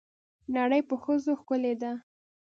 [0.55, 1.91] نړۍ په ښځو ښکلې ده.